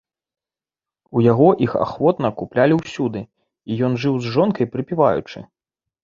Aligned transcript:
У 1.17 1.21
яго 1.31 1.49
іх 1.65 1.73
ахвотна 1.85 2.31
куплялі 2.39 2.77
ўсюды, 2.77 3.21
і 3.73 3.77
ён 3.89 3.93
жыў 4.05 4.17
з 4.23 4.31
жонкай 4.39 4.69
прыпяваючы. 4.77 5.39